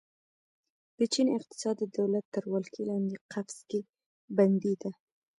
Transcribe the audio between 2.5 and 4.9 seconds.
ولکې لاندې قفس کې بندي